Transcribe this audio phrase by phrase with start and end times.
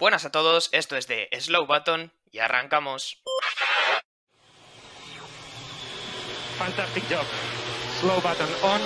[0.00, 3.22] Buenas a todos, esto es de Slow Button y arrancamos.
[6.56, 7.26] Fantastic job.
[8.00, 8.80] Slow button on.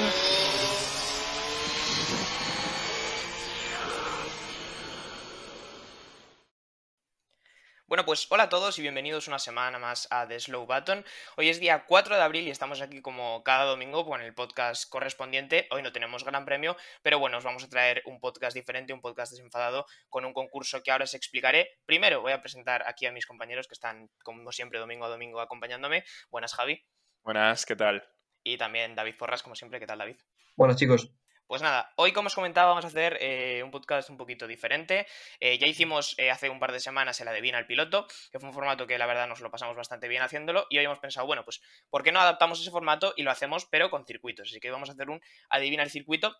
[7.94, 11.04] Bueno, pues hola a todos y bienvenidos una semana más a The Slow Button.
[11.36, 14.90] Hoy es día 4 de abril y estamos aquí como cada domingo con el podcast
[14.90, 15.68] correspondiente.
[15.70, 19.00] Hoy no tenemos gran premio, pero bueno, os vamos a traer un podcast diferente, un
[19.00, 21.68] podcast desenfadado con un concurso que ahora os explicaré.
[21.86, 25.38] Primero voy a presentar aquí a mis compañeros que están como siempre domingo a domingo
[25.38, 26.02] acompañándome.
[26.30, 26.84] Buenas Javi.
[27.22, 28.02] Buenas, ¿qué tal?
[28.42, 29.78] Y también David Porras, como siempre.
[29.78, 30.16] ¿Qué tal David?
[30.56, 31.14] Buenas chicos.
[31.46, 35.06] Pues nada, hoy como os comentaba vamos a hacer eh, un podcast un poquito diferente.
[35.40, 38.48] Eh, ya hicimos eh, hace un par de semanas el Adivina al piloto, que fue
[38.48, 41.26] un formato que la verdad nos lo pasamos bastante bien haciéndolo y hoy hemos pensado,
[41.26, 44.48] bueno, pues ¿por qué no adaptamos ese formato y lo hacemos pero con circuitos?
[44.48, 45.20] Así que vamos a hacer un
[45.50, 46.34] Adivina el circuito.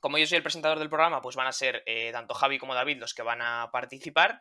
[0.00, 2.96] Como yo soy el presentador del programa, pues van a ser tanto Javi como David
[2.96, 4.40] los que van a participar.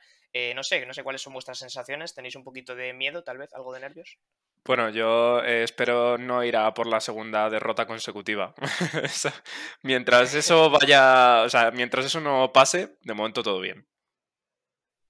[0.56, 2.14] No sé, no sé cuáles son vuestras sensaciones.
[2.14, 3.54] ¿Tenéis un poquito de miedo, tal vez?
[3.54, 4.18] ¿Algo de nervios?
[4.66, 8.54] Bueno, yo eh, espero no ir a por la segunda derrota consecutiva.
[9.84, 13.88] mientras eso vaya, o sea, mientras eso no pase, de momento todo bien.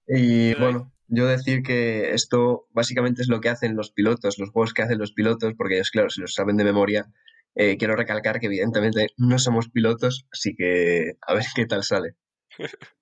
[0.07, 4.73] Y bueno, yo decir que esto básicamente es lo que hacen los pilotos, los juegos
[4.73, 7.11] que hacen los pilotos, porque ellos, claro, si los saben de memoria,
[7.53, 12.15] eh, quiero recalcar que evidentemente no somos pilotos, así que a ver qué tal sale.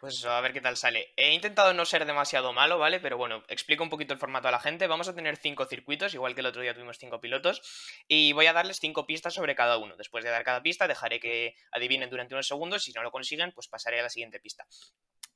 [0.00, 1.12] Pues a ver qué tal sale.
[1.16, 3.00] He intentado no ser demasiado malo, ¿vale?
[3.00, 4.86] Pero bueno, explico un poquito el formato a la gente.
[4.86, 7.62] Vamos a tener cinco circuitos, igual que el otro día tuvimos cinco pilotos,
[8.08, 9.96] y voy a darles cinco pistas sobre cada uno.
[9.96, 12.84] Después de dar cada pista, dejaré que adivinen durante unos segundos.
[12.84, 14.66] Si no lo consiguen, pues pasaré a la siguiente pista.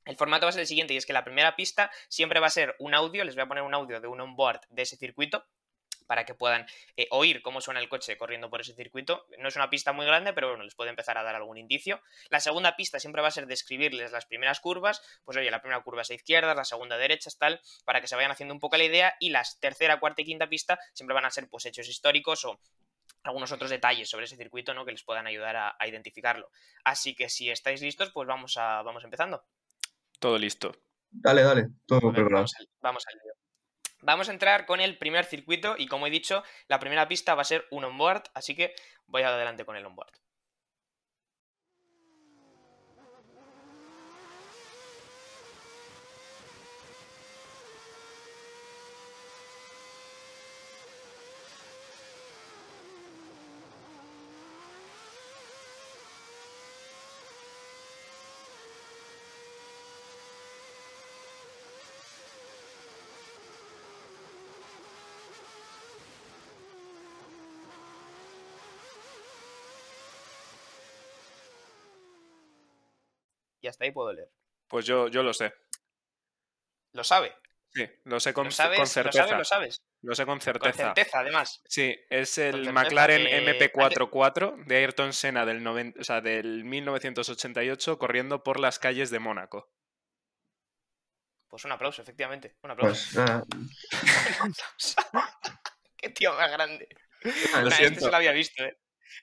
[0.05, 2.47] El formato va a ser el siguiente, y es que la primera pista siempre va
[2.47, 3.23] a ser un audio.
[3.23, 5.45] Les voy a poner un audio de un onboard de ese circuito
[6.07, 6.65] para que puedan
[6.97, 9.25] eh, oír cómo suena el coche corriendo por ese circuito.
[9.39, 12.01] No es una pista muy grande, pero bueno, les puede empezar a dar algún indicio.
[12.29, 15.81] La segunda pista siempre va a ser describirles las primeras curvas, pues oye, la primera
[15.81, 18.59] curva es a izquierdas, la segunda a derechas, tal, para que se vayan haciendo un
[18.59, 19.15] poco la idea.
[19.19, 22.59] Y las tercera, cuarta y quinta pista siempre van a ser pues hechos históricos o
[23.23, 24.85] algunos otros detalles sobre ese circuito, ¿no?
[24.85, 26.49] Que les puedan ayudar a, identificarlo.
[26.83, 29.43] Así que si estáis listos, pues vamos a vamos empezando.
[30.19, 30.71] Todo listo.
[31.09, 32.45] Dale, dale, todo preparado.
[32.81, 33.33] Vamos al, lío.
[34.05, 37.41] Vamos a entrar con el primer circuito y como he dicho, la primera pista va
[37.41, 38.75] a ser un onboard, así que
[39.07, 40.13] voy adelante con el onboard.
[73.75, 74.31] Hasta ahí puedo leer.
[74.67, 75.53] Pues yo, yo lo sé.
[76.93, 77.35] ¿Lo sabe?
[77.73, 79.23] Sí, lo sé con, ¿Lo sabes, con certeza.
[79.23, 79.37] ¿Lo sabes?
[79.37, 79.81] ¿Lo sabes?
[80.01, 80.71] Lo sé con certeza.
[80.71, 81.61] Con certeza, además.
[81.67, 88.61] Sí, es el McLaren MP44 de Ayrton Senna del, o sea, del 1988 corriendo por
[88.61, 89.69] las calles de Mónaco.
[91.49, 92.55] Pues un aplauso, efectivamente.
[92.63, 93.25] Un aplauso.
[93.25, 94.95] Pues,
[95.97, 96.87] Qué tío más grande.
[97.53, 98.77] Ah, lo este se lo había visto, ¿eh?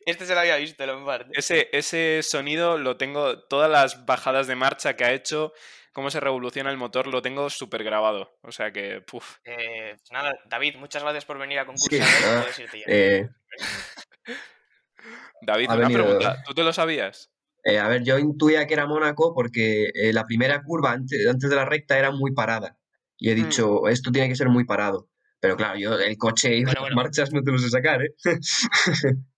[0.06, 1.26] Este se lo había visto, Lombard.
[1.32, 5.52] Ese, ese sonido lo tengo, todas las bajadas de marcha que ha hecho,
[5.92, 8.38] cómo se revoluciona el motor, lo tengo súper grabado.
[8.42, 9.36] O sea que, puf.
[9.44, 12.46] Eh, pues nada, David, muchas gracias por venir a concursar.
[12.86, 13.28] Eh,
[15.42, 16.42] David, una pregunta.
[16.44, 17.30] ¿Tú te lo sabías?
[17.64, 21.64] Eh, a ver, yo intuía que era Mónaco porque la primera curva antes, de la
[21.64, 22.76] recta era muy parada.
[23.18, 23.36] Y he mm.
[23.36, 25.08] dicho, esto tiene que ser muy parado.
[25.38, 28.14] Pero claro, yo el coche y las marchas no te lo sé sacar, ¿eh?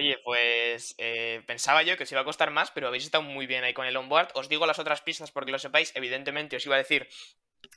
[0.00, 3.46] Oye, pues eh, pensaba yo que os iba a costar más, pero habéis estado muy
[3.46, 4.30] bien ahí con el onboard.
[4.32, 5.92] Os digo las otras pistas porque lo sepáis.
[5.94, 7.06] Evidentemente os iba a decir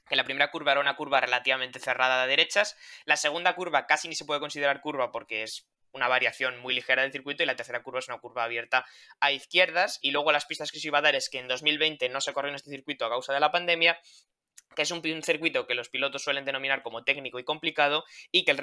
[0.07, 2.78] que la primera curva era una curva relativamente cerrada de derechas.
[3.03, 7.01] La segunda curva casi ni se puede considerar curva porque es una variación muy ligera
[7.01, 8.85] del circuito y la tercera curva es una curva abierta
[9.19, 10.00] a izquierdas.
[10.01, 12.31] Y luego las pistas que os iba a dar es que en 2020 no se
[12.31, 14.00] corrió en este circuito a causa de la pandemia
[14.75, 18.51] que es un, circuito que los pilotos suelen denominar como técnico y complicado y que
[18.51, 18.57] el,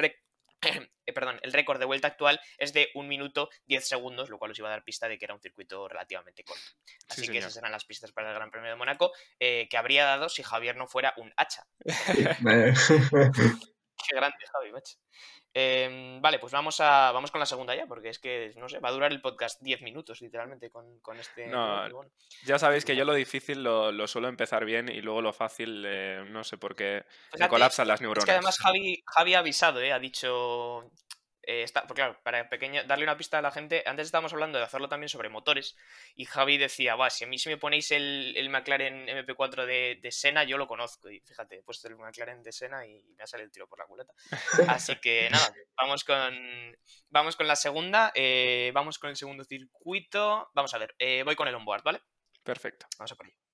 [1.07, 4.53] Eh, perdón, el récord de vuelta actual es de 1 minuto 10 segundos, lo cual
[4.53, 6.63] os iba a dar pista de que era un circuito relativamente corto.
[7.09, 9.11] Así que esas eran las pistas para el Gran Premio de Mónaco,
[9.41, 11.67] eh, que habría dado si Javier no fuera un hacha.
[14.09, 14.97] Qué grande, Javi, macho.
[15.53, 18.79] Em, vale, pues vamos a vamos con la segunda ya, porque es que, no sé,
[18.79, 21.49] va a durar el podcast 10 minutos, literalmente, con, este...
[21.49, 21.89] No,
[22.45, 26.25] ya sabéis que yo lo difícil lo, suelo empezar bien y luego lo fácil, eh,
[26.29, 27.05] no sé por qué,
[27.39, 28.23] me colapsan las neuronas.
[28.23, 29.93] Es que además Javi, Javi ha avisado, ¿eh?
[29.93, 30.91] ha dicho...
[31.51, 34.59] eh, está, porque claro, para pequeña, darle una pista a la gente, antes estábamos hablando
[34.59, 35.77] de hacerlo también sobre motores,
[36.15, 39.99] y Javi decía, va, si a mí si me ponéis el, el McLaren MP4 de,
[40.01, 43.25] de Sena, yo lo conozco, y fíjate, he puesto el McLaren de Sena y me
[43.25, 44.13] ha salido el tiro por la culeta.
[44.69, 46.77] Así que nada, vamos con,
[47.09, 51.35] vamos con la segunda, eh, vamos con el segundo circuito, vamos a ver, eh, voy
[51.35, 52.01] con el onboard, ¿vale?
[52.45, 52.87] Perfecto.
[52.97, 53.50] Vamos a por ello.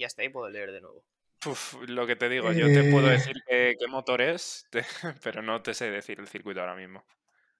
[0.00, 1.04] Y hasta ahí puedo leer de nuevo.
[1.44, 3.12] Uf, lo que te digo, yo te puedo Eh.
[3.12, 4.82] decir qué, qué motor es, te-
[5.22, 7.04] pero no te sé decir el circuito ahora mismo.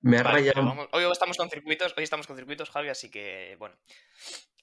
[0.00, 3.56] Me ha Vale, vamos- hoy estamos con circuitos, hoy estamos con circuitos, Javi, así que
[3.58, 3.76] bueno.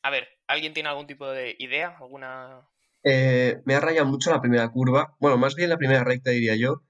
[0.02, 1.96] A ver, ¿alguien tiene algún tipo de idea?
[2.00, 2.68] ¿Alguna?
[3.04, 5.16] eh, me ha rayado mucho la primera curva.
[5.20, 6.82] Bueno, más bien la primera recta, diría yo.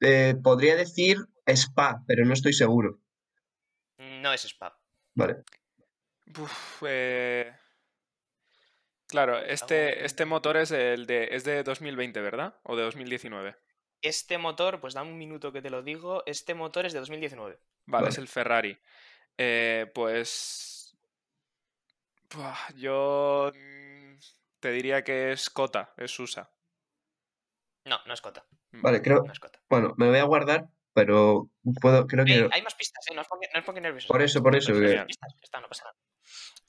[0.00, 1.16] Eh, podría decir
[1.46, 3.00] Spa, pero no estoy seguro.
[3.96, 4.78] No es Spa.
[5.14, 5.36] Vale.
[6.38, 7.50] Uf, eh,
[9.08, 12.58] Claro, este, este motor es el de, es de 2020, ¿verdad?
[12.64, 13.56] ¿O de 2019?
[14.02, 16.22] Este motor, pues dame un minuto que te lo digo.
[16.26, 17.58] Este motor es de 2019.
[17.86, 18.22] Vale, es Vale.
[18.22, 18.78] el Ferrari.
[19.38, 20.96] Eh, pues.
[22.34, 24.14] buah, yo mm,
[24.60, 26.50] te diría que es Cota, es USA.
[27.84, 28.44] No, no es Cota.
[28.72, 29.22] Vale, creo.
[29.24, 29.60] No es Cota.
[29.68, 31.48] Bueno, me voy a guardar, pero
[31.80, 32.48] puedo, creo que.
[32.50, 33.14] hay más pistas, ¿eh?
[33.14, 34.08] No os pongáis nerviosos.
[34.08, 34.72] Por eso, por eso.
[34.72, 35.96] Que- pistas, está, no pasa nada.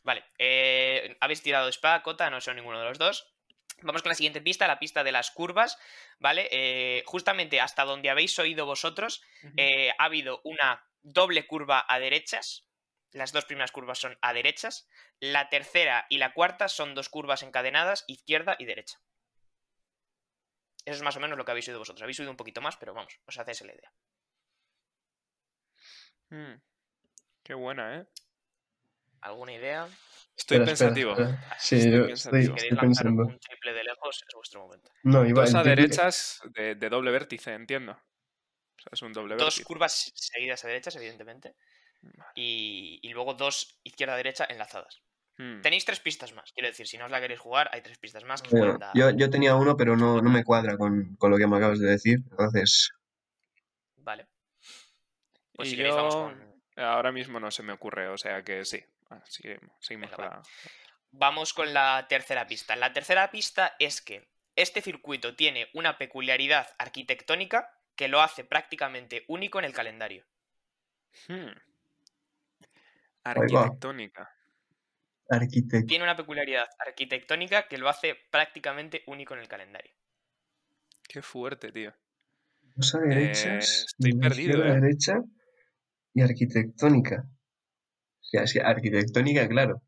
[0.08, 3.36] Vale, eh, habéis tirado Spa, Cota, no son ninguno de los dos.
[3.82, 5.78] Vamos con la siguiente pista, la pista de las curvas,
[6.18, 6.48] ¿vale?
[6.50, 9.22] Eh, justamente hasta donde habéis oído vosotros,
[9.58, 12.70] eh, ha habido una doble curva a derechas.
[13.12, 14.88] Las dos primeras curvas son a derechas.
[15.20, 19.02] La tercera y la cuarta son dos curvas encadenadas, izquierda y derecha.
[20.86, 22.02] Eso es más o menos lo que habéis oído vosotros.
[22.02, 23.92] Habéis oído un poquito más, pero vamos, os hacéis la idea.
[26.32, 26.62] Mm,
[27.44, 28.06] Qué buena, ¿eh?
[29.22, 29.88] ¿Alguna idea?
[30.36, 31.12] Estoy Espera, pensativo.
[31.12, 31.56] espera.
[31.60, 32.14] Sí, Estoy yo pensativo.
[32.14, 33.24] estoy, Si estoy queréis lanzar pensando.
[33.24, 34.92] un triple de lejos, es vuestro momento.
[35.04, 37.94] No, iba Dos a derechas de, de doble vértice, entiendo.
[37.94, 39.64] O sea, es un doble Dos vértice.
[39.64, 41.56] curvas seguidas a derechas, evidentemente.
[42.02, 42.32] Vale.
[42.36, 45.02] Y, y luego dos izquierda-derecha enlazadas.
[45.40, 46.52] Mm, Tenéis tres pistas más.
[46.52, 48.92] Quiero decir, si no os la queréis jugar, hay tres pistas más que Bueno, dar.
[48.96, 51.80] yo, yo tenía uno, pero no, no me cuadra con, con lo que me acabas
[51.80, 52.20] de decir.
[52.30, 52.92] Entonces,
[53.98, 54.28] Vale.
[55.54, 58.44] Pues y si queréis, vamos yo con, ahora mismo no se me ocurre, o sea
[58.44, 58.84] que sí.
[59.26, 60.42] Seguimos, Venga,
[61.12, 62.76] vamos con la tercera pista.
[62.76, 69.26] La tercera pista es que este circuito tiene una peculiaridad arquitectónica que lo hace prácticamente
[69.28, 70.26] único en el calendario.
[71.28, 71.52] Hmm.
[73.24, 74.32] Arquitectónica.
[75.88, 79.94] Tiene una peculiaridad arquitectónica que lo hace prácticamente único en el calendario.
[81.08, 81.94] Qué fuerte, tío.
[82.62, 84.80] Dos a derechas, estoy de perdido, ¿eh?
[84.80, 85.20] derecha
[86.14, 87.26] y arquitectónica.
[88.28, 89.82] O sea, sí, arquitectónica, claro.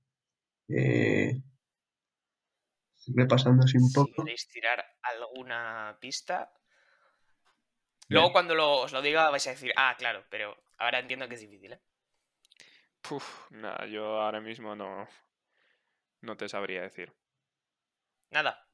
[0.69, 1.33] Eh,
[2.97, 4.23] estoy pasando así un Si poco.
[4.23, 6.51] queréis tirar alguna pista.
[8.07, 8.21] Bien.
[8.21, 11.35] Luego cuando lo- os lo diga vais a decir, ah, claro, pero ahora entiendo que
[11.35, 11.81] es difícil, ¿eh?
[13.01, 15.07] Puf, nada, yo ahora mismo no,
[16.21, 17.13] no te sabría decir.
[18.29, 18.65] Nada.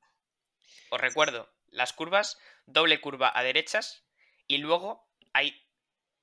[0.89, 4.05] Os recuerdo, las curvas, doble curva a derechas
[4.47, 5.61] y luego hay...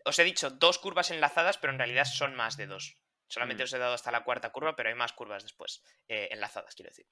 [0.05, 2.99] Os he dicho dos curvas enlazadas, pero en realidad son más de dos.
[3.33, 3.65] Solamente Mm.
[3.65, 5.83] os he dado hasta la cuarta curva, pero hay más curvas después.
[6.07, 7.07] eh, enlazadas, quiero decir.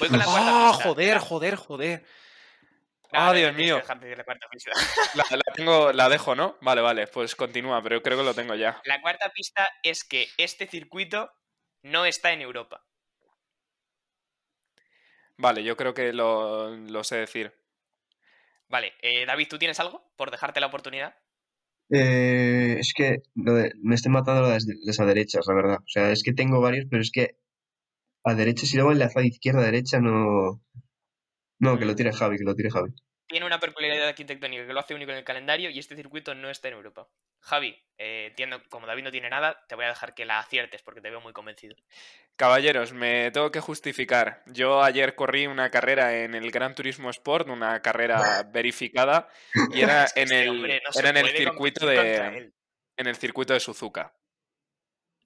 [0.00, 2.04] Voy con la cuarta ¡Ah, joder, joder, joder!
[3.12, 3.76] No, ¡Ah, no, Dios mío!
[3.86, 4.72] la cuarta pista.
[5.14, 6.58] La, la tengo, la dejo, ¿no?
[6.60, 8.80] Vale, vale, pues continúa, pero creo que lo tengo ya.
[8.84, 11.32] La cuarta pista es que este circuito
[11.82, 12.84] no está en Europa.
[15.36, 17.56] Vale, yo creo que lo, lo sé decir.
[18.68, 21.16] Vale, eh, David, ¿tú tienes algo por dejarte la oportunidad?
[21.90, 25.78] Eh, es que lo de- me estoy matando las, las a derechas, la verdad.
[25.80, 27.36] O sea, es que tengo varios, pero es que
[28.24, 30.62] a derechas y luego enlazada izquierda a derecha no.
[31.60, 32.92] No, que lo tire Javi, que lo tire Javi.
[33.30, 36.50] Tiene una peculiaridad arquitectónica que lo hace único en el calendario y este circuito no
[36.50, 37.06] está en Europa.
[37.38, 40.82] Javi, eh, entiendo, como David no tiene nada, te voy a dejar que la aciertes
[40.82, 41.76] porque te veo muy convencido.
[42.34, 44.42] Caballeros, me tengo que justificar.
[44.46, 49.28] Yo ayer corrí una carrera en el Gran Turismo Sport, una carrera verificada,
[49.72, 52.52] y era Es que en el, hombre no era en el circuito de
[52.96, 54.12] en el circuito de Suzuka.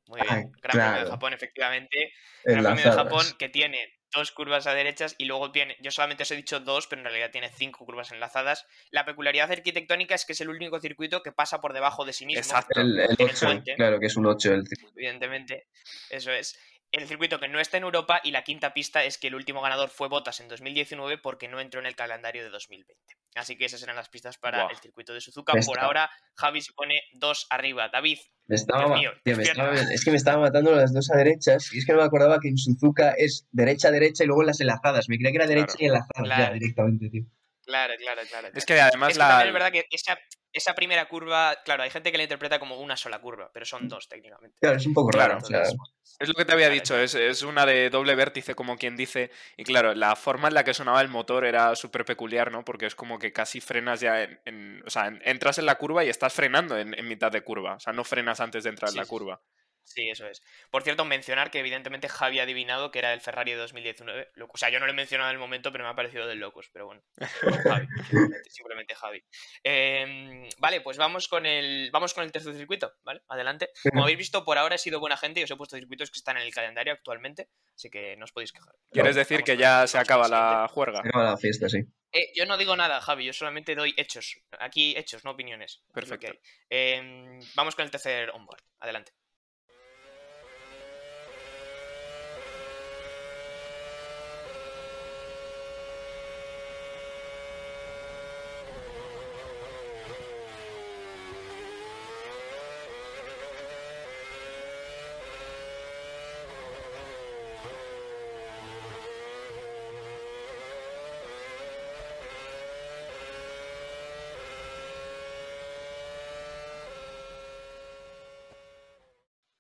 [0.09, 0.29] Muy bien.
[0.29, 1.11] Gran Premio de claro.
[1.11, 2.13] Japón, efectivamente.
[2.45, 2.93] Gran Premio de.
[2.93, 6.61] Japón que tiene dos curvas a derechas y luego tiene, yo solamente os he dicho
[6.61, 8.67] dos, pero en realidad tiene cinco curvas enlazadas.
[8.91, 12.27] La peculiaridad arquitectónica es que es el único circuito que pasa por debajo de sí
[12.27, 12.41] mismo.
[12.41, 12.81] Exacto.
[12.81, 13.75] El, el Tiene 8, puente.
[13.75, 14.95] claro que es un 8 el circuito.
[14.97, 15.67] Evidentemente,
[16.11, 16.59] eso es.
[16.97, 19.61] El circuito que no está en Europa y la quinta pista es que el último
[19.61, 22.95] ganador fue Bottas en 2019 porque no entró en el calendario de 2020.
[23.35, 25.55] Así que esas eran las pistas para el circuito de Suzuka.
[25.67, 27.89] Por ahora, Javi se pone dos arriba.
[27.89, 29.73] David, Me estaba, mío, tío, me despierta.
[29.75, 32.05] estaba- es que me estaba matando las dos a derechas y es que no me
[32.05, 35.09] acordaba que en Suzuka es derecha, derecha y luego las enlazadas.
[35.09, 35.83] Me creía que era derecha Claro.
[35.83, 36.55] y enlazadas ya Claro.
[36.55, 37.25] directamente, tío.
[37.67, 38.49] claro, claro, claro.
[38.55, 39.29] Es que además Es que la.
[39.31, 40.17] también es verdad que esa,
[40.55, 43.89] esa primera curva, claro, hay gente que la interpreta como una sola curva, pero son
[43.89, 44.57] dos técnicamente.
[44.61, 45.45] Claro, es un poco Claro, raro.
[45.45, 45.79] o sea, Entonces,
[46.21, 49.31] Es lo que te había dicho, es, es una de doble vértice, como quien dice.
[49.57, 52.65] Y claro, la forma en la que sonaba el motor era súper peculiar, ¿no?
[52.65, 54.41] Porque es como que casi frenas ya en.
[54.45, 57.43] en- o sea, en- entras en la curva y estás frenando en, en mitad de
[57.43, 57.75] curva.
[57.75, 59.11] O sea, no frenas antes de entrar Sí, en la sí.
[59.11, 59.41] curva.
[59.87, 60.43] Sí, eso es.
[60.71, 64.31] Por cierto, mencionar que evidentemente Javi ha adivinado que era el Ferrari de 2019.
[64.35, 66.27] Lo- O sea, yo no lo he mencionado en el momento, pero me ha parecido
[66.27, 66.71] de locos.
[66.73, 67.03] Pero bueno,
[67.83, 69.25] Javi, simplemente, simplemente Javi.
[69.63, 73.21] Em, vale, pues vamos con el vamos con el tercer circuito, ¿vale?
[73.29, 73.71] Adelante.
[73.91, 76.19] Como habéis visto, por ahora he sido buena gente y os he puesto circuitos que
[76.19, 78.75] están en el calendario actualmente, así que no os podéis quejar.
[78.91, 81.03] ¿Quieres decir Vamos que ya se acaba la juerga?
[81.03, 81.81] se acaba la fiesta, sí.
[82.11, 84.41] Eh, yo no digo nada, Javi, yo solamente doy hechos.
[84.61, 85.83] Aquí hechos, no opiniones.
[85.93, 86.33] Perfecto.
[86.71, 88.63] Em, vamos con el tercer onboard.
[88.81, 89.13] Adelante.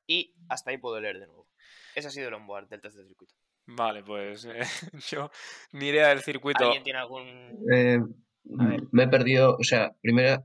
[0.06, 1.46] Y hasta ahí puedo leer de nuevo.
[1.94, 3.34] Ese ha sido el onboard del tercer circuito.
[3.66, 4.60] Vale, pues eh,
[5.10, 5.30] yo
[5.72, 6.64] ni idea del circuito.
[6.64, 7.64] ¿Alguien tiene algún...?
[7.72, 7.98] Eh,
[8.92, 10.44] me he perdido, o sea, primera,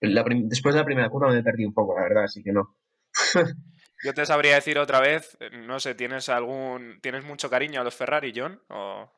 [0.00, 2.42] la prim- después de la primera curva me he perdido un poco, la verdad, así
[2.42, 2.76] que no.
[4.04, 6.98] Yo te sabría decir otra vez, eh, no sé, ¿tienes algún.
[7.00, 8.60] ¿Tienes mucho cariño a los Ferrari, John?
[8.68, 9.08] O...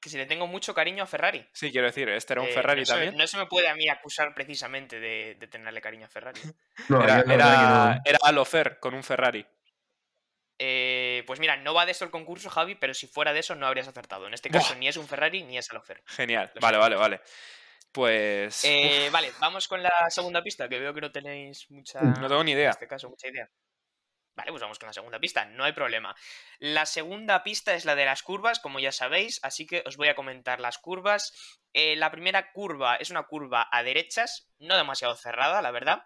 [0.00, 1.44] Que si le tengo mucho cariño a Ferrari.
[1.52, 3.16] Sí, quiero decir, ¿este era un Eh, Ferrari no se me- también?
[3.18, 6.40] no se me puede a mí acusar precisamente de, de tenerle cariño a Ferrari.
[6.88, 7.34] No, Era, no.
[8.04, 9.44] era Alofer con un Ferrari.
[10.60, 13.54] Eh, pues mira, no va de eso el concurso, Javi, pero si fuera de eso
[13.54, 14.26] no habrías acertado.
[14.26, 14.60] En este Buah.
[14.60, 16.02] caso ni es un Ferrari ni es Alofer.
[16.06, 16.50] Genial.
[16.54, 17.20] Lo Vale, vale, vale.
[17.92, 18.64] Pues.
[18.64, 22.00] Eh, vale, vamos con la segunda pista, que veo que no tenéis mucha...
[22.00, 22.70] no tengo ni En idea.
[22.70, 23.48] este caso, mucha idea.
[24.38, 26.14] Vale, pues vamos con la segunda pista, no hay problema.
[26.60, 30.06] La segunda pista es la de las curvas, como ya sabéis, así que os voy
[30.08, 31.58] a comentar las curvas.
[31.72, 36.04] Eh, la primera curva es una curva a derechas, no demasiado cerrada, la verdad.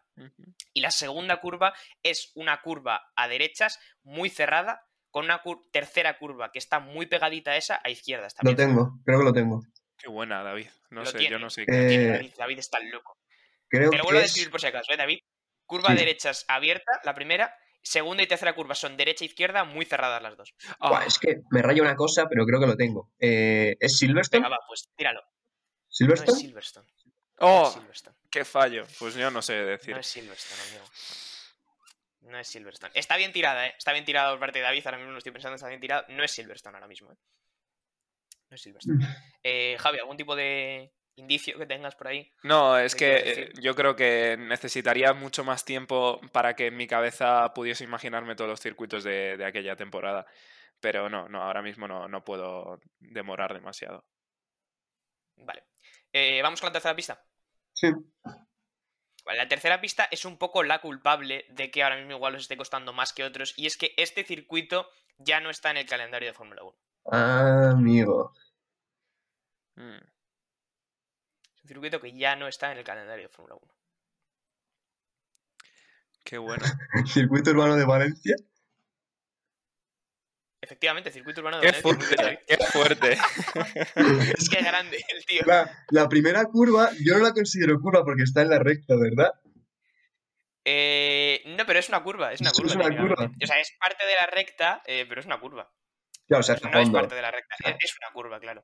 [0.72, 6.16] Y la segunda curva es una curva a derechas muy cerrada, con una cur- tercera
[6.18, 8.56] curva que está muy pegadita a esa a izquierdas Lo también.
[8.70, 9.60] tengo, creo que lo tengo.
[9.98, 10.68] Qué buena, David.
[10.88, 11.32] No Lo sé, tiene.
[11.32, 11.62] yo no sé.
[11.62, 13.18] Eh, Tiene David, David está loco.
[13.68, 14.28] Creo Te lo que vuelvo a es...
[14.30, 15.18] describir por si acaso, ¿eh, David?
[15.66, 15.92] Curva Sí.
[15.92, 17.54] a derechas abierta, la primera.
[17.82, 20.54] Segunda y tercera curva son derecha e izquierda, muy cerradas las dos.
[20.78, 23.10] Ah, Buah, es que me raya una cosa, pero creo que lo tengo.
[23.18, 24.42] Eh, ¿Es Silverstone?
[24.42, 25.20] Venga, va, pues tíralo.
[25.20, 26.52] No es ¿Silverstone?
[26.52, 26.74] No es
[27.38, 27.70] ¡Oh!
[27.70, 28.16] Silverstone.
[28.30, 28.84] ¡Qué fallo!
[28.98, 29.94] Pues yo no sé decir.
[29.94, 30.84] No es Silverstone, amigo.
[32.20, 32.92] No es Silverstone.
[32.94, 33.74] Está bien tirada, ¿eh?
[33.76, 34.86] Está bien tirada por parte de David.
[34.86, 36.06] Ahora mismo lo estoy pensando, está bien tirada.
[36.08, 37.16] No es Silverstone ahora mismo, ¿eh?
[38.48, 39.04] No es Silverstone.
[39.42, 42.30] Eh, Javi, ¿algún tipo de indicio que tengas por ahí?
[42.42, 46.86] No, es ¿Qué que yo creo que necesitaría mucho más tiempo para que en mi
[46.86, 50.26] cabeza pudiese imaginarme todos los circuitos de, de aquella temporada.
[50.80, 54.04] Pero no, no, ahora mismo no, no puedo demorar demasiado.
[55.36, 55.64] Vale.
[56.12, 57.24] Eh, Vamos con la tercera pista.
[57.72, 57.88] Sí.
[59.24, 62.42] Vale, la tercera pista es un poco la culpable de que ahora mismo igual os
[62.42, 63.54] esté costando más que otros.
[63.56, 64.88] Y es que este circuito
[65.18, 66.76] ya no está en el calendario de Fórmula 1.
[67.12, 68.32] Ah, amigo.
[69.76, 70.11] Mm.
[71.72, 73.74] Es circuito que ya no está en el calendario de Fórmula 1.
[76.22, 76.62] Qué bueno.
[77.06, 78.36] ¿Circuito urbano de Valencia?
[80.60, 82.16] Efectivamente, circuito urbano de ¡Qué Valencia.
[82.18, 82.44] fuerte!
[82.46, 83.12] ¡Qué fuerte!
[84.38, 85.42] Es que es grande el tío.
[85.46, 89.32] La, la primera curva, yo no la considero curva porque está en la recta, ¿verdad?
[90.66, 92.74] Eh, no, pero es una curva, es una Es curva.
[92.74, 93.16] una técnicamente.
[93.24, 93.36] curva.
[93.42, 95.72] O sea, es parte de la recta, eh, pero es una curva.
[96.28, 98.62] Claro, o sea, No es parte de la recta, es, es una curva, claro.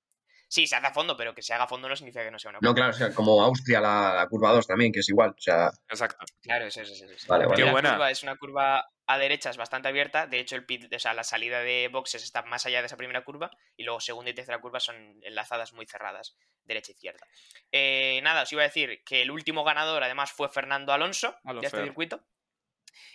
[0.48, 2.38] Sí, se hace a fondo, pero que se haga a fondo no significa que no
[2.38, 2.70] sea una curva.
[2.70, 5.30] No, claro, o sea, como Austria la, la curva 2 también, que es igual.
[5.30, 6.24] O sea, Exacto.
[6.42, 7.26] Claro, eso es, eso es.
[7.26, 7.54] Vale, vale.
[7.54, 7.90] Qué primera buena.
[7.92, 10.26] curva es una curva a derechas bastante abierta.
[10.26, 12.96] De hecho, el pit, o sea, la salida de boxes está más allá de esa
[12.96, 13.50] primera curva.
[13.76, 17.26] Y luego segunda y tercera curva son enlazadas muy cerradas, derecha e izquierda.
[17.70, 21.66] Eh, nada, os iba a decir que el último ganador, además, fue Fernando Alonso de
[21.66, 22.24] este circuito.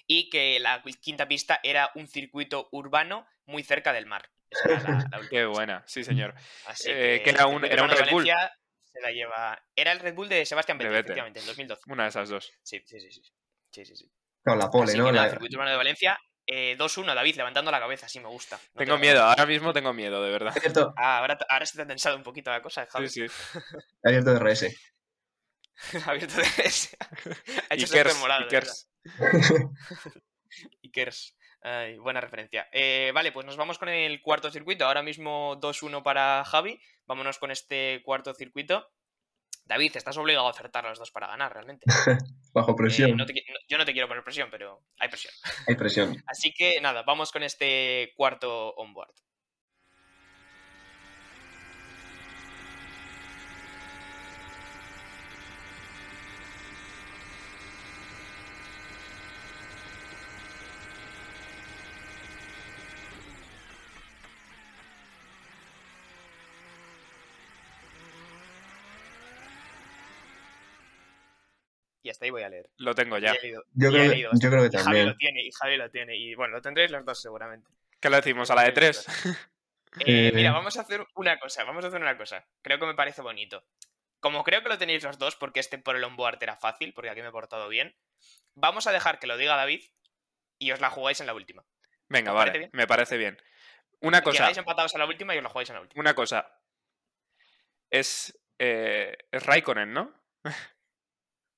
[0.06, 4.30] Y que la quinta pista era un circuito urbano muy cerca del mar.
[4.53, 6.33] Esa era la, la última Qué buena, sí, señor.
[6.67, 8.25] Así Eh, que era un- era un de Red Bull.
[8.86, 9.60] Se la lleva.
[9.75, 11.81] Era el Red Bull de Sebastián De Vettel, efectivamente, en 2012.
[11.91, 12.51] Una de esas dos.
[12.62, 13.12] Sí, sí, sí.
[13.12, 13.22] sí.
[13.72, 14.12] sí, sí, sí.
[14.43, 15.05] Claro, la pole, Así ¿no?
[15.07, 16.19] que La- circuito urbano de Valencia.
[16.45, 18.60] eh, 2-1, David, levantando la cabeza, sí me gusta.
[18.74, 20.53] No Tengo te- miedo, ahora mismo tengo miedo, de verdad.
[20.55, 21.19] Abierto, Ah,
[21.50, 23.07] ahora, se te ha tensado un poquito la cosa, Javi.
[23.10, 23.36] Sí, sí.
[24.03, 24.77] ha abierto RS.
[26.05, 26.98] ha abierto de ese.
[27.69, 28.41] ha hecho Ikers, de verdad.
[28.43, 28.88] Ikers.
[30.83, 31.36] Ikers.
[31.65, 32.67] Ay, buena referencia.
[32.74, 34.86] Eh, vale, pues nos vamos con el cuarto circuito.
[34.86, 36.79] Ahora mismo 2-1 para Javi.
[37.05, 38.86] Vámonos con este cuarto circuito.
[39.65, 41.86] David, estás obligado a acertar los dos para ganar, realmente.
[42.53, 43.15] Bajo Eh, presión.
[43.15, 45.34] no te qui- no- yo no te quiero poner presión, pero hay presión.
[45.67, 46.13] Hay presión.
[46.27, 49.13] Así que nada, vamos con este cuarto onboard.
[72.03, 72.69] Y hasta ahí voy a leer.
[72.77, 75.05] Lo tengo Ya leído- Yo creo, que, leído yo creo que Y Javi también.
[75.07, 76.15] lo tiene, y Javi lo tiene.
[76.17, 77.72] Y bueno, lo tendréis los dos seguramente.
[78.00, 78.51] ¿Qué le decimos?
[78.51, 79.05] ¿A la de tres?
[80.00, 80.53] Eh, mira, Eh.
[80.53, 82.43] vamos a hacer una cosa, vamos a hacer una cosa.
[82.63, 83.63] Creo que me parece bonito.
[84.19, 87.12] Como creo que lo tenéis los dos, porque este por el onboard era fácil, porque
[87.12, 87.95] aquí me he portado bien,
[88.55, 89.83] vamos a dejar que lo diga David
[90.57, 91.63] y os la jugáis en la última.
[92.10, 93.39] Venga, ¿Os parece vale, me parece bien.
[94.00, 96.01] Una cosa, Quedáis empatados a la última y os la jugáis en la última.
[96.01, 96.51] una cosa.
[97.91, 100.12] Es, eh, es Raikkonen, ¿no?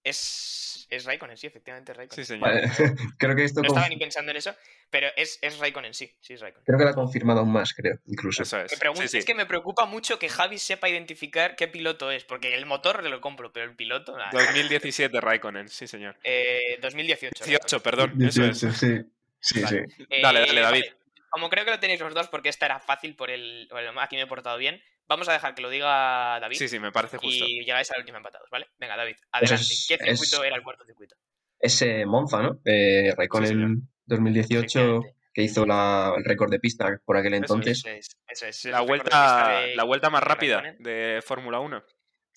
[0.05, 2.25] Es, es Raikkonen, sí, efectivamente es Raikkonen.
[2.25, 2.47] Sí, señor.
[2.47, 2.69] Vale.
[3.17, 4.55] creo que esto No estaba ni pensando en eso,
[4.91, 6.63] pero es, es Raikkonen, sí, sí es Raikkonen.
[6.63, 8.43] creo que lo ha confirmado aún más, creo, incluso.
[8.43, 8.71] Eso es.
[8.71, 9.17] Me pregunto- Sí, sí.
[9.17, 13.03] Es que me preocupa mucho que Javi sepa identificar qué piloto es, porque el motor
[13.03, 14.15] lo compro, pero el piloto...
[14.15, 14.29] nada.
[14.31, 16.15] 2017 Raikkonen, sí, señor.
[16.23, 17.43] Eh, 2018.
[17.43, 18.61] 18, perdón, eso es.
[18.61, 19.11] 18, sí.
[19.39, 19.85] Sí, Vale.
[19.97, 20.05] sí.
[20.21, 20.81] Dale, Eh, dale, David.
[20.83, 20.93] vale,
[21.29, 23.67] Como creo que lo tenéis los dos, porque esta era fácil por el.
[23.71, 24.81] bueno, aquí me he portado bien.
[25.07, 26.57] Vamos a dejar que lo diga David.
[26.57, 27.45] Sí, sí, me parece justo.
[27.45, 28.67] Y llegáis a la última empatados, ¿vale?
[28.79, 29.61] Venga, David, adelante.
[29.61, 31.15] es- ¿Qué circuito es- era el cuarto circuito?
[31.59, 32.59] Ese Monza, ¿no?
[32.65, 33.69] Eh, Raikkonen señor.
[34.05, 35.15] 2018, Efectivamente.
[35.33, 37.77] que hizo la- el récord de pista por aquel Eso es, entonces.
[37.85, 41.83] Eso es, eso es, La vuelta, de- la vuelta más rápida de Fórmula 1.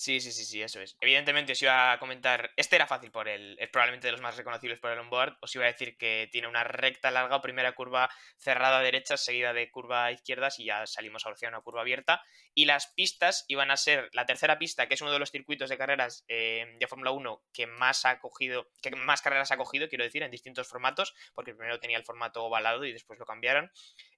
[0.00, 0.96] Sí, sí, sí, sí, eso es.
[1.00, 2.52] Evidentemente os iba a comentar.
[2.54, 3.56] Este era fácil por el.
[3.58, 5.36] Es probablemente de los más reconocibles por el onboard.
[5.40, 9.52] Os iba a decir que tiene una recta larga, primera curva cerrada a derechas, seguida
[9.52, 12.22] de curva a izquierdas y ya salimos hacia una curva abierta.
[12.54, 15.68] Y las pistas iban a ser la tercera pista, que es uno de los circuitos
[15.68, 19.88] de carreras eh, de Fórmula 1 que más ha cogido, que más carreras ha cogido,
[19.88, 23.72] quiero decir, en distintos formatos, porque primero tenía el formato ovalado y después lo cambiaron.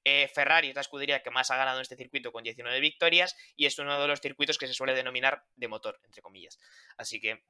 [0.04, 3.36] Eh, Ferrari es la escudería que más ha ganado en este circuito con 19 victorias
[3.56, 6.58] y es uno de los circuitos que se suele denominar de motor, entre comillas.
[6.96, 7.42] Así que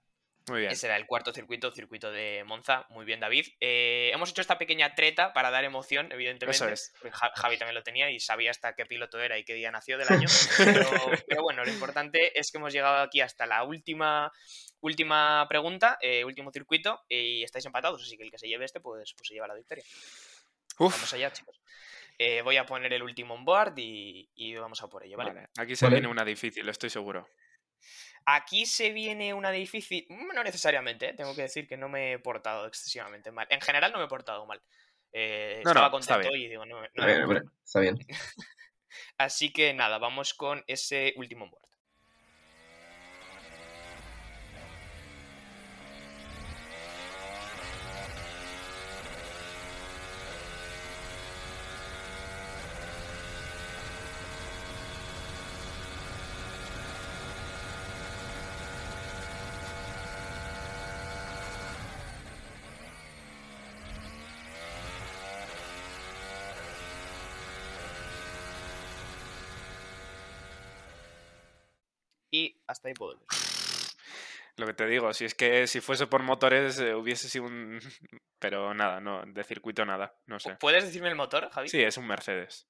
[0.49, 0.73] Muy bien.
[0.73, 2.87] ese era el cuarto circuito, circuito de Monza.
[2.89, 3.47] Muy bien, David.
[3.61, 6.57] Eh, hemos hecho esta pequeña treta para dar emoción, evidentemente.
[6.57, 6.93] Eso es.
[7.01, 9.71] porque Ja- Javi también lo tenía y sabía hasta qué piloto era y qué día
[9.71, 10.27] nació del año.
[10.89, 10.91] Pero,
[11.29, 14.33] pero bueno, lo importante es que hemos llegado aquí hasta la última,
[14.81, 18.03] última pregunta, eh, último circuito, y estáis empatados.
[18.03, 19.85] Así que el que se lleve este, pues, pues se lleva la victoria.
[20.79, 21.61] Uf, Vamos allá, chicos.
[22.23, 25.33] Eh, voy a poner el último on board y, y vamos a por ello, ¿vale?
[25.33, 25.49] vale.
[25.57, 25.97] Aquí se Vale.
[25.97, 27.27] viene una difícil, estoy seguro.
[28.27, 30.05] Aquí se viene una difícil.
[30.11, 31.15] mm, No necesariamente, ¿eh?
[31.15, 33.47] tengo que decir que no me he portado excesivamente mal.
[33.49, 34.61] En general no me he portado mal.
[35.13, 36.45] Eh, No, estaba no, está contento bien.
[36.45, 37.65] y digo, no, me- no Está me bien, he hombre, portado mal.
[37.65, 37.99] está bien.
[39.17, 41.69] Así que nada, vamos con ese último on board.
[72.33, 73.27] Y hasta ahí puedo leer.
[74.57, 77.79] Lo que te digo, si es que si fuese por motores eh, hubiese sido un...
[78.39, 80.57] Pero nada, no, de circuito nada, no sé.
[80.57, 81.69] ¿Puedes decirme el motor, Javi?
[81.69, 82.67] Sí, es un Mercedes.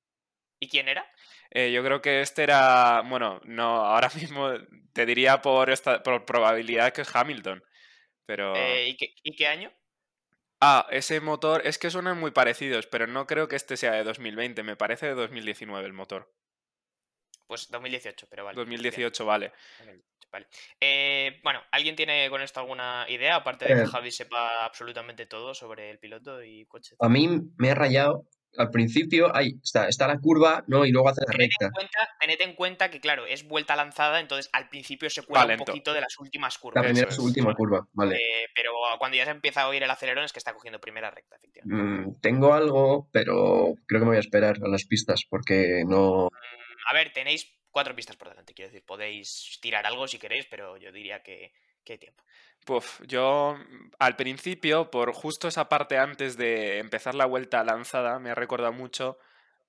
[0.59, 1.07] ¿Y quién era?
[1.51, 4.51] Eh, yo creo que este era, bueno, no, ahora mismo
[4.92, 7.62] te diría por, esta, por probabilidad que es Hamilton.
[8.27, 8.55] Pero...
[8.57, 9.73] Eh, ¿y, qué, y qué año?
[10.61, 14.05] Ah, ese motor, es que suenan muy parecidos, pero no creo que este sea de
[14.05, 16.31] 2020, me parece de 2019 el motor.
[17.51, 18.55] Pues 2018, pero vale.
[18.55, 18.65] bien.
[18.67, 19.53] 2018, vale.
[19.81, 20.47] 2018, Vale.
[20.81, 23.35] Eh, bueno, ¿alguien tiene con esto alguna idea?
[23.35, 23.87] Aparte de que Eh.
[23.87, 26.95] Javi sepa absolutamente todo sobre el piloto y coche.
[27.01, 28.23] A mí me ha rayado
[28.57, 30.85] al principio hay, está, está la curva, ¿no?
[30.85, 31.67] Y luego hace la Tened recta.
[31.67, 35.55] en, cuenta, tened en cuenta que, claro, es vuelta lanzada, entonces al principio se cuela
[35.55, 36.85] un poquito de las últimas La curvas.
[36.85, 38.17] primera Eso es su última curva, vale.
[38.17, 41.11] Eh, pero cuando ya se empieza a oír el acelerón es que está cogiendo primera
[41.13, 42.09] recta, efectivamente.
[42.09, 46.27] Mm, tengo algo, pero creo que me voy a esperar a las pistas porque no.
[46.27, 46.60] Mm,
[46.90, 50.76] A ver, tenéis cuatro pistas por delante, quiero decir, podéis tirar algo si queréis, pero
[50.76, 51.53] yo diría que,
[51.85, 52.24] que hay tiempo.
[52.66, 58.18] Puf, yo mm, al principio, por justo esa parte antes de empezar la vuelta lanzada,
[58.18, 59.18] me ha recordado mucho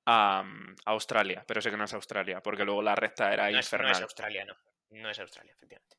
[0.07, 3.49] a mm, Australia, pero sé que no es Australia, porque luego la recta era No
[3.49, 4.03] es, no es infernal.
[4.03, 4.55] Australia, no.
[4.89, 5.97] No es Australia, efectivamente.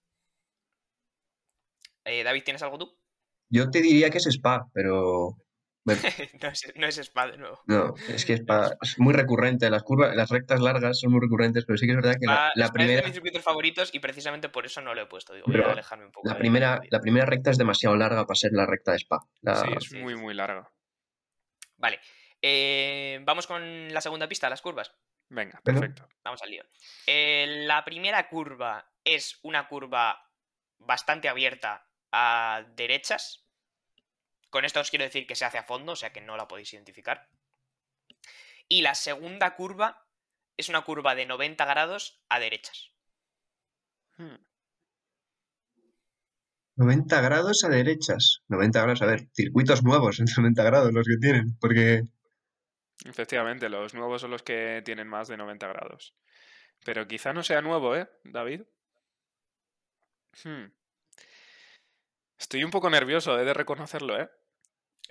[2.05, 2.99] Eh, David, ¿tienes algo tú?
[3.49, 5.37] Yo te diría que es Spa, pero.
[5.85, 6.01] Bueno,
[6.43, 7.61] no, es, no es Spa de nuevo.
[7.67, 9.69] no, es que Spa es muy recurrente.
[9.71, 12.35] Las curvas, las rectas largas son muy recurrentes, pero sí que es verdad que la,
[12.49, 13.03] Spa- la Spa es de primera.
[13.07, 15.35] mis circuitos favoritos y precisamente por eso no lo he puesto.
[15.35, 16.29] Digo, voy Pero a alejarme un poco.
[16.29, 19.19] La primera, la primera recta es demasiado larga para ser la recta de Spa.
[19.41, 20.71] La- Sí, es muy, muy larga.
[21.77, 22.01] Vale.
[22.41, 24.95] eh, Vamos con la segunda pista, las curvas.
[25.29, 25.81] Venga, Venga.
[25.81, 26.09] perfecto.
[26.25, 26.63] Vamos al lío.
[27.07, 30.31] Eh, la primera curva es una curva
[30.79, 33.42] bastante abierta a derechas.
[34.53, 36.47] Con esto os quiero decir que se hace a fondo, o sea que no la
[36.47, 37.27] podéis identificar.
[38.69, 40.07] Y la segunda curva
[40.59, 42.91] es una curva de 90 grados a derechas.
[44.19, 44.37] Hmm.
[46.77, 48.43] 90 grados a derechas.
[48.49, 52.03] 90 grados, a ver, circuitos nuevos en 90 grados los que tienen, porque
[53.07, 56.15] Efectivamente, los nuevos son los que tienen más de 90 grados.
[56.85, 58.65] Pero quizá no sea nuevo, ¿eh, David?
[60.45, 60.67] Hmm.
[62.39, 64.29] Estoy un poco nervioso, he de reconocerlo, ¿eh?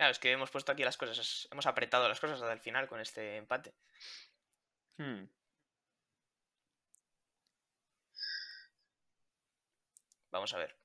[0.02, 2.88] Claro, es que hemos puesto aquí las cosas, hemos apretado las cosas hasta el final
[2.88, 3.76] con este empate.
[4.98, 5.26] Hmm.
[10.32, 10.76] Vamos a ver.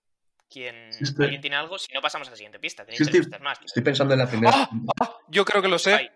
[0.51, 0.91] ¿Quién...
[0.91, 1.79] Estoy- ¿Alguien tiene algo?
[1.79, 2.85] Si no, pasamos a la siguiente pista.
[2.85, 3.59] Tenéis Sí, tres estoy- pistas más.
[3.65, 4.53] estoy pensando en la primera.
[4.55, 4.71] ¡Ah!
[5.01, 5.19] ¡Ah!
[5.29, 5.95] Yo creo que lo sé.
[5.95, 6.11] Ay,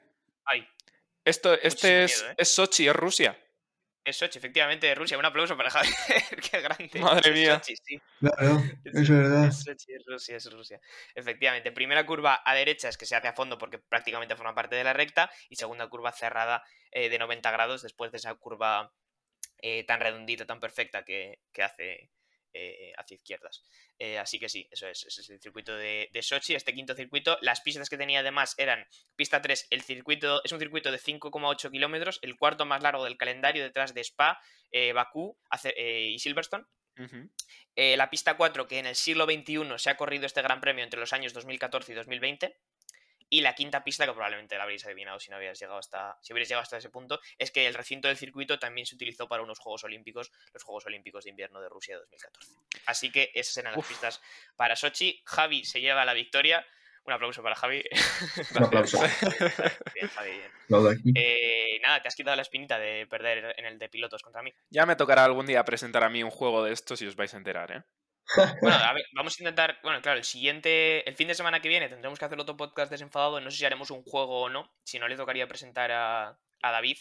[0.45, 0.69] ay.
[1.25, 2.35] Esto, este es, miedo, ¿eh?
[2.37, 3.39] es Sochi, es Rusia.
[4.05, 5.19] Es Sochi, efectivamente, de Rusia.
[5.19, 5.95] Un aplauso para Javier.
[6.51, 7.01] Qué grande.
[7.01, 7.55] Madre Es mía.
[7.57, 8.01] Sochi, sí.
[8.19, 9.47] Claro, Es, es verdad.
[9.49, 10.81] es Sochi, es Rusia, es Rusia.
[11.15, 14.85] Efectivamente, primera curva a derechas que se hace a fondo porque prácticamente forma parte de
[14.85, 18.93] la recta y segunda curva cerrada eh, de 90 grados después de esa curva
[19.59, 22.11] eh, tan redondita, tan perfecta que, que hace
[22.53, 23.63] eh, hacia izquierdas.
[23.99, 26.95] Eh, así que sí, eso es, ese es el circuito de, de Sochi, este quinto
[26.95, 27.39] circuito.
[27.41, 28.87] Las pistas que tenía además eran
[29.17, 33.17] pista 3, el circuito es un circuito de 5,8 kilómetros, el cuarto más largo del
[33.17, 36.65] calendario detrás de Spa, eh, Bakú eh, y Silverstone.
[37.77, 40.85] Eh, la pista 4, que en el siglo XXI se ha corrido este gran premio
[40.85, 42.57] entre los años 2014 y 2020.
[43.33, 46.33] Y la quinta pista, que probablemente la habréis adivinado si no habíais llegado hasta, si
[46.33, 49.43] hubierais llegado hasta ese punto, es que el recinto del circuito también se utilizó para
[49.43, 52.53] unos Juegos Olímpicos, los Juegos Olímpicos de Invierno de Rusia 2014.
[52.87, 53.89] Así que esas eran las Uf.
[53.89, 54.21] pistas
[54.57, 55.23] para Sochi.
[55.25, 56.67] Javi se lleva la victoria.
[57.05, 57.83] Un aplauso para Javi.
[58.57, 58.99] Un aplauso.
[59.95, 61.17] Bien, Javi, bien.
[61.17, 64.53] Eh, nada, te has quitado la espinita de perder en el de pilotos contra mí.
[64.69, 67.33] Ya me tocará algún día presentar a mí un juego de estos y os vais
[67.33, 67.83] a enterar, ¿eh?
[68.61, 69.79] Bueno, a ver, vamos a intentar.
[69.83, 71.09] Bueno, claro, el siguiente.
[71.09, 73.41] El fin de semana que viene tendremos que hacer otro podcast desenfadado.
[73.41, 74.71] No sé si haremos un juego o no.
[74.85, 76.99] Si no, le tocaría presentar a, a David.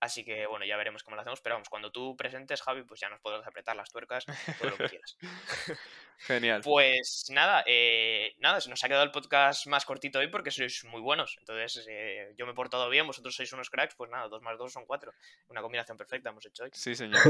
[0.00, 1.40] Así que bueno, ya veremos cómo lo hacemos.
[1.40, 4.24] Pero vamos, cuando tú presentes, Javi, pues ya nos podrás apretar las tuercas,
[4.58, 5.16] todo lo que quieras.
[6.18, 6.62] Genial.
[6.64, 10.84] Pues nada, eh, nada, se nos ha quedado el podcast más cortito hoy porque sois
[10.84, 11.36] muy buenos.
[11.38, 14.58] Entonces, eh, yo me he portado bien, vosotros sois unos cracks, pues nada, dos más
[14.58, 15.14] dos son cuatro.
[15.48, 16.70] Una combinación perfecta hemos hecho hoy.
[16.72, 17.20] Sí, señor.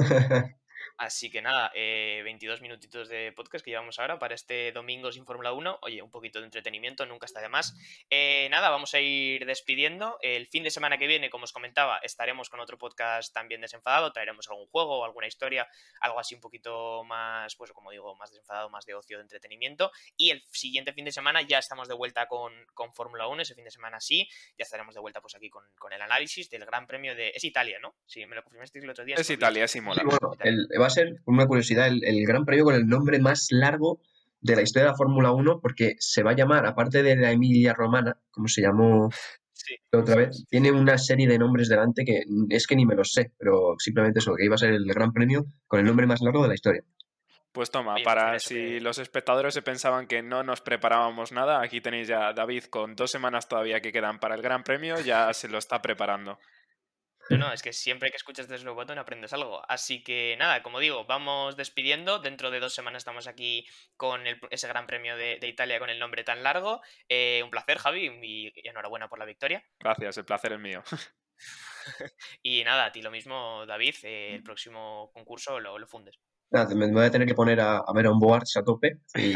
[0.96, 5.24] Así que nada, eh, 22 minutitos de podcast que llevamos ahora para este domingo sin
[5.24, 5.78] Fórmula 1.
[5.82, 7.74] Oye, un poquito de entretenimiento, nunca está de más.
[8.10, 10.18] Eh, nada, vamos a ir despidiendo.
[10.22, 14.12] El fin de semana que viene, como os comentaba, estaremos con otro podcast también desenfadado.
[14.12, 15.68] Traeremos algún juego o alguna historia,
[16.00, 19.90] algo así un poquito más, pues como digo, más desenfadado, más de ocio, de entretenimiento.
[20.16, 23.42] Y el siguiente fin de semana ya estamos de vuelta con, con Fórmula 1.
[23.42, 26.50] Ese fin de semana sí, ya estaremos de vuelta pues aquí con, con el análisis
[26.50, 27.30] del Gran Premio de...
[27.34, 27.94] Es Italia, ¿no?
[28.06, 29.14] Sí, me lo confirmasteis el otro día.
[29.16, 29.28] Es.
[29.30, 29.68] Italia.
[29.68, 30.02] Sí, bueno,
[30.40, 34.00] el- va a ser, una curiosidad, el, el Gran Premio con el nombre más largo
[34.40, 37.32] de la historia de la Fórmula 1, porque se va a llamar, aparte de la
[37.32, 39.08] Emilia Romana, como se llamó
[39.52, 39.74] Sí.
[39.92, 43.32] otra vez, tiene una serie de nombres delante que es que ni me los sé,
[43.36, 46.42] pero simplemente eso, que iba a ser el Gran Premio con el nombre más largo
[46.42, 46.84] de la historia.
[47.50, 51.80] Pues toma, para si que- los espectadores se pensaban que no nos preparábamos nada, aquí
[51.80, 55.32] tenéis ya a David con dos semanas todavía que quedan para el Gran Premio, ya
[55.34, 56.38] se lo está preparando.
[57.30, 59.62] No, no, es que siempre que escuchas The Slow Button aprendes algo.
[59.68, 62.18] Así que nada, como digo, vamos despidiendo.
[62.18, 65.90] Dentro de dos semanas estamos aquí con el- ese gran premio de, de Italia con
[65.90, 66.80] el nombre tan largo.
[67.08, 69.64] Eh, un placer, Javi, y, y enhorabuena por la victoria.
[69.78, 70.82] Gracias, el placer es mío.
[72.42, 73.94] Y nada, a ti lo mismo, David.
[74.02, 76.18] eh, el próximo concurso lo, lo fundes.
[76.50, 78.64] Nada, me me voy a tener que poner a, a ver a un Boards a
[78.64, 79.34] tope y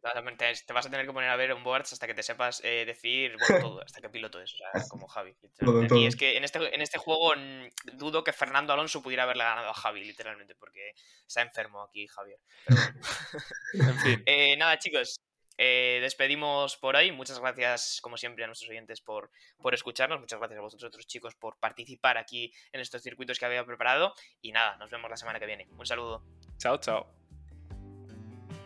[0.00, 2.84] Te, vas a tener que poner a ver un boards hasta que te sepas eh,
[2.86, 5.34] decir bueno, todo, hasta qué piloto es, o sea, como Javi.
[5.58, 9.24] Todo, Y es que en este, en este juego mm, dudo que Fernando Alonso pudiera
[9.24, 10.94] haberle ganado a Javi, literalmente, porque
[11.26, 12.38] está enfermo aquí Javier.
[12.64, 13.00] Pero bueno.
[13.74, 14.22] En fin.
[14.26, 15.18] Eh, nada, chicos,
[15.58, 17.10] eh, despedimos por ahí.
[17.10, 19.30] Muchas gracias, como siempre, a nuestros oyentes por,
[19.60, 20.20] por escucharnos.
[20.20, 24.14] Muchas gracias a vosotros, otros chicos, por participar aquí en estos circuitos que había preparado.
[24.40, 25.66] Y nada, nos vemos la semana que viene.
[25.76, 26.22] Un saludo.
[26.58, 27.27] Chao, chao.